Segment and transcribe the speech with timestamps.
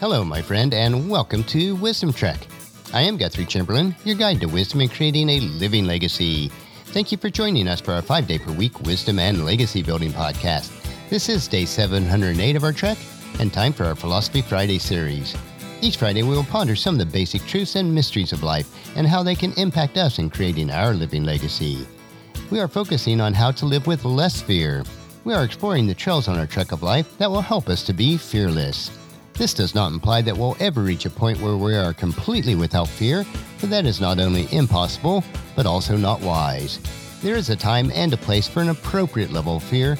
[0.00, 2.38] Hello, my friend, and welcome to Wisdom Trek.
[2.94, 6.48] I am Guthrie Chamberlain, your guide to wisdom and creating a living legacy.
[6.86, 10.10] Thank you for joining us for our five day per week wisdom and legacy building
[10.10, 10.72] podcast.
[11.10, 12.96] This is day 708 of our trek,
[13.40, 15.36] and time for our Philosophy Friday series.
[15.82, 19.06] Each Friday, we will ponder some of the basic truths and mysteries of life and
[19.06, 21.86] how they can impact us in creating our living legacy.
[22.50, 24.82] We are focusing on how to live with less fear.
[25.24, 27.92] We are exploring the trails on our trek of life that will help us to
[27.92, 28.90] be fearless.
[29.40, 32.86] This does not imply that we'll ever reach a point where we are completely without
[32.86, 33.24] fear,
[33.56, 35.24] for that is not only impossible,
[35.56, 36.78] but also not wise.
[37.22, 39.96] There is a time and a place for an appropriate level of fear,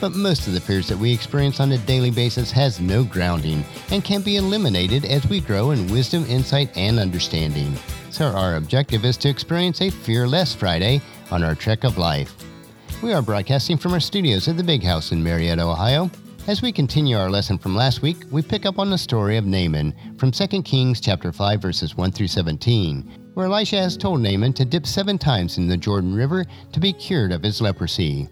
[0.00, 3.64] but most of the fears that we experience on a daily basis has no grounding
[3.90, 7.74] and can be eliminated as we grow in wisdom, insight, and understanding.
[8.10, 11.00] So our objective is to experience a fearless Friday
[11.32, 12.32] on our trek of life.
[13.02, 16.12] We are broadcasting from our studios at the Big House in Marietta, Ohio.
[16.46, 19.46] As we continue our lesson from last week, we pick up on the story of
[19.46, 24.52] Naaman from 2 Kings chapter 5 verses 1 through 17, where Elisha has told Naaman
[24.52, 28.28] to dip 7 times in the Jordan River to be cured of his leprosy.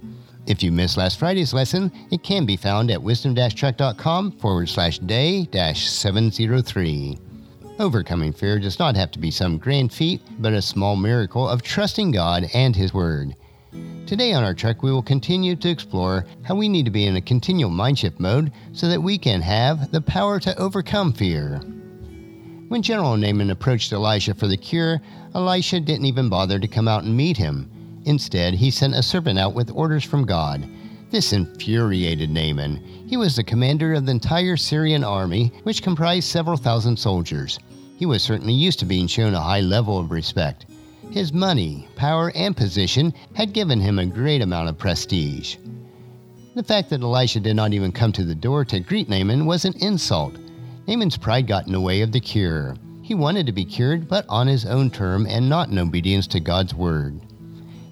[0.46, 5.46] If you missed last Friday's lesson, it can be found at wisdom-trek.com forward slash day
[5.46, 7.18] dash 703.
[7.78, 11.62] Overcoming fear does not have to be some grand feat, but a small miracle of
[11.62, 13.34] trusting God and His Word.
[14.06, 17.17] Today on our trek, we will continue to explore how we need to be in
[17.17, 21.61] a continual mindshift mode so that we can have the power to overcome fear.
[22.69, 25.00] When General Naaman approached Elisha for the cure,
[25.34, 27.70] Elisha didn't even bother to come out and meet him.
[28.05, 30.69] Instead, he sent a servant out with orders from God.
[31.11, 32.77] This infuriated Naaman.
[33.06, 37.58] He was the commander of the entire Syrian army, which comprised several thousand soldiers.
[37.98, 40.67] He was certainly used to being shown a high level of respect.
[41.12, 45.56] His money, power, and position had given him a great amount of prestige.
[46.55, 49.66] The fact that Elisha did not even come to the door to greet Naaman was
[49.66, 50.38] an insult.
[50.88, 52.77] Naaman's pride got in the way of the cure.
[53.02, 56.40] He wanted to be cured, but on his own term and not in obedience to
[56.40, 57.20] God's word.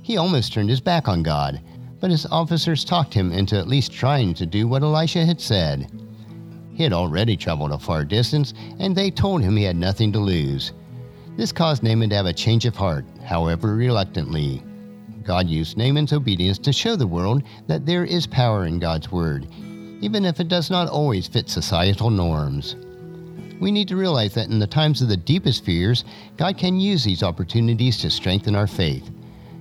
[0.01, 1.61] He almost turned his back on God,
[2.01, 5.93] but his officers talked him into at least trying to do what Elisha had said.
[6.73, 10.19] He had already traveled a far distance, and they told him he had nothing to
[10.19, 10.73] lose.
[11.37, 14.63] This caused Naaman to have a change of heart, however reluctantly.
[15.23, 19.47] God used Naaman's obedience to show the world that there is power in God's word,
[20.01, 22.77] even if it does not always fit societal norms.
[23.61, 26.05] We need to realize that in the times of the deepest fears,
[26.37, 29.11] God can use these opportunities to strengthen our faith.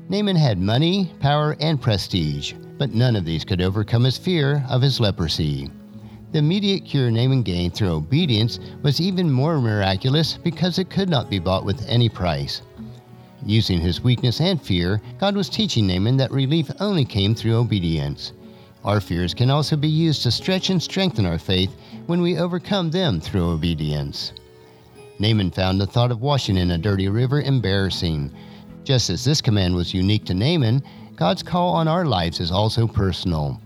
[0.07, 4.81] Naaman had money, power, and prestige, but none of these could overcome his fear of
[4.81, 5.69] his leprosy.
[6.32, 11.28] The immediate cure Naaman gained through obedience was even more miraculous because it could not
[11.28, 12.62] be bought with any price.
[13.46, 18.34] Using his weakness and fear, God was teaching Naaman that relief only came through obedience.
[18.86, 21.76] Our fears can also be used to stretch and strengthen our faith
[22.06, 24.32] when we overcome them through obedience.
[25.18, 28.32] Naaman found the thought of washing in a dirty river embarrassing.
[28.84, 30.84] Just as this command was unique to Naaman,
[31.16, 33.60] God's call on our lives is also personal.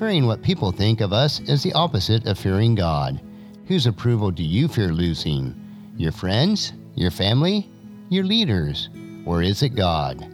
[0.00, 3.20] Fearing what people think of us is the opposite of fearing God.
[3.66, 5.54] Whose approval do you fear losing?
[5.98, 6.72] Your friends?
[6.94, 7.68] Your family?
[8.08, 8.88] Your leaders?
[9.26, 10.26] Or is it God?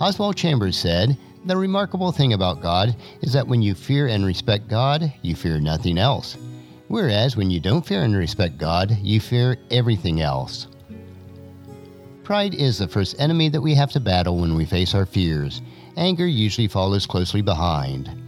[0.00, 4.68] Oswald Chambers said, The remarkable thing about God is that when you fear and respect
[4.68, 6.38] God, you fear nothing else.
[6.88, 10.66] Whereas when you don't fear and respect God, you fear everything else.
[12.22, 15.60] Pride is the first enemy that we have to battle when we face our fears.
[15.98, 18.23] Anger usually follows closely behind.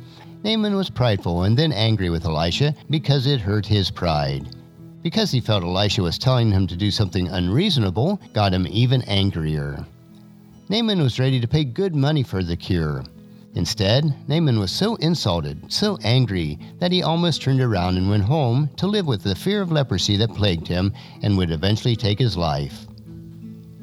[0.47, 4.55] Naaman was prideful and then angry with Elisha because it hurt his pride.
[5.03, 9.85] Because he felt Elisha was telling him to do something unreasonable, got him even angrier.
[10.69, 13.03] Naaman was ready to pay good money for the cure.
[13.56, 18.71] Instead, Naaman was so insulted, so angry, that he almost turned around and went home
[18.77, 20.93] to live with the fear of leprosy that plagued him
[21.23, 22.87] and would eventually take his life.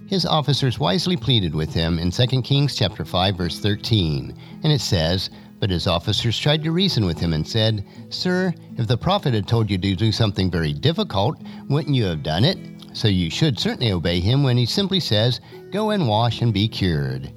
[0.08, 4.80] His officers wisely pleaded with him in 2 Kings chapter 5 verse 13, and it
[4.80, 5.30] says,
[5.64, 9.48] but his officers tried to reason with him and said, Sir, if the prophet had
[9.48, 11.38] told you to do something very difficult,
[11.70, 12.58] wouldn't you have done it?
[12.92, 15.40] So you should certainly obey him when he simply says,
[15.72, 17.32] Go and wash and be cured.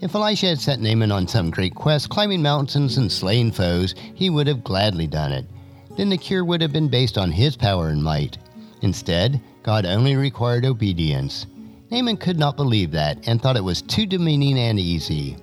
[0.00, 4.30] If Elisha had sent Naaman on some great quest, climbing mountains and slaying foes, he
[4.30, 5.44] would have gladly done it.
[5.96, 8.38] Then the cure would have been based on his power and might.
[8.82, 11.46] Instead, God only required obedience.
[11.90, 15.36] Naaman could not believe that and thought it was too demeaning and easy.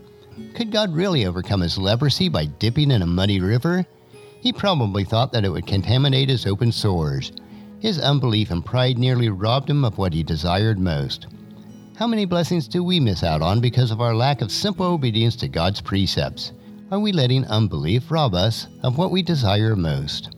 [0.56, 3.86] Could God really overcome his leprosy by dipping in a muddy river?
[4.42, 7.32] He probably thought that it would contaminate his open sores.
[7.80, 11.28] His unbelief and pride nearly robbed him of what he desired most.
[11.96, 15.36] How many blessings do we miss out on because of our lack of simple obedience
[15.38, 16.52] to God's precepts?
[16.92, 20.36] Are we letting unbelief rob us of what we desire most?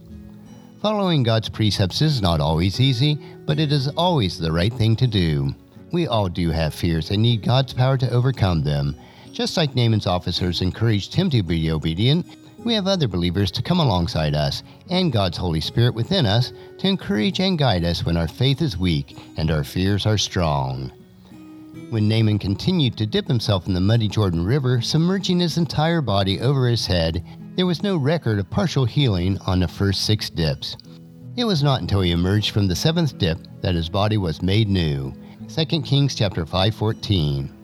[0.81, 5.07] Following God's precepts is not always easy, but it is always the right thing to
[5.07, 5.53] do.
[5.91, 8.95] We all do have fears and need God's power to overcome them.
[9.35, 12.25] Just like Naaman's officers encouraged him to be obedient,
[12.63, 16.87] we have other believers to come alongside us and God's Holy Spirit within us to
[16.87, 20.89] encourage and guide us when our faith is weak and our fears are strong.
[21.89, 26.39] When Naaman continued to dip himself in the muddy Jordan River, submerging his entire body
[26.39, 27.21] over his head,
[27.57, 30.77] there was no record of partial healing on the first six dips.
[31.35, 34.69] It was not until he emerged from the seventh dip that his body was made
[34.69, 35.13] new.
[35.49, 37.54] 2 Kings chapter 5:14.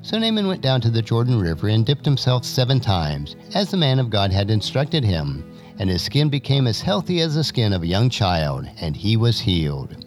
[0.00, 3.76] So Naaman went down to the Jordan River and dipped himself seven times, as the
[3.76, 5.44] man of God had instructed him,
[5.78, 9.16] and his skin became as healthy as the skin of a young child, and he
[9.16, 10.06] was healed.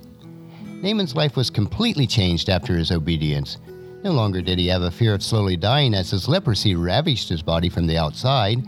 [0.82, 3.58] Naaman's life was completely changed after his obedience.
[4.04, 7.44] No longer did he have a fear of slowly dying as his leprosy ravaged his
[7.44, 8.66] body from the outside.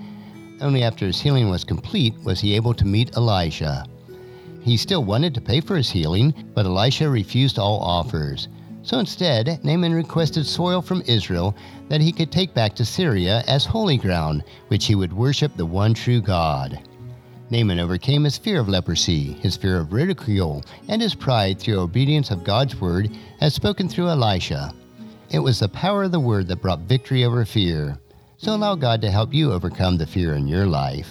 [0.61, 3.85] Only after his healing was complete was he able to meet Elisha.
[4.61, 8.47] He still wanted to pay for his healing, but Elisha refused all offers.
[8.83, 11.55] So instead, Naaman requested soil from Israel
[11.87, 15.65] that he could take back to Syria as holy ground, which he would worship the
[15.65, 16.79] one true God.
[17.49, 22.29] Naaman overcame his fear of leprosy, his fear of ridicule, and his pride through obedience
[22.29, 23.09] of God's word
[23.39, 24.73] as spoken through Elisha.
[25.29, 27.97] It was the power of the word that brought victory over fear.
[28.37, 31.09] So allow God to help you overcome the fear in your life.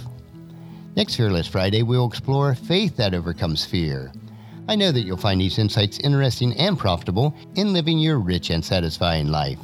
[0.94, 4.12] Next Fearless Friday, we'll explore faith that overcomes fear.
[4.68, 8.64] I know that you'll find these insights interesting and profitable in living your rich and
[8.64, 9.58] satisfying life.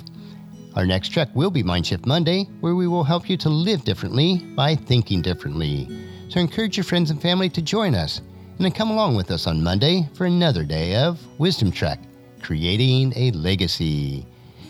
[0.74, 4.38] Our next trek will be Mindshift Monday, where we will help you to live differently
[4.56, 5.88] by thinking differently.
[6.28, 9.46] So encourage your friends and family to join us, and then come along with us
[9.46, 12.00] on Monday for another day of Wisdom Trek,
[12.42, 14.26] creating a legacy.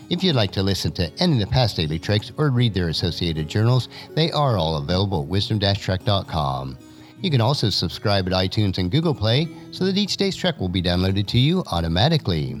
[0.09, 2.89] If you'd like to listen to any of the past daily treks or read their
[2.89, 6.77] associated journals, they are all available at wisdom-trek.com.
[7.21, 10.69] You can also subscribe at iTunes and Google Play so that each day's trek will
[10.69, 12.51] be downloaded to you automatically.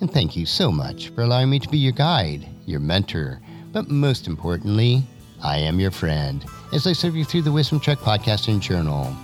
[0.00, 3.40] And thank you so much for allowing me to be your guide, your mentor,
[3.70, 5.04] but most importantly,
[5.40, 9.14] I am your friend as I serve you through the Wisdom Trek podcast and journal.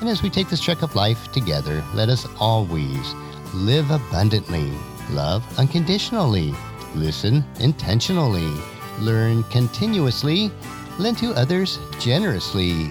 [0.00, 3.14] And as we take this trek of life together, let us always
[3.54, 4.72] live abundantly,
[5.10, 6.52] love unconditionally,
[6.96, 8.52] listen intentionally,
[8.98, 10.50] learn continuously,
[10.98, 12.90] lend to others generously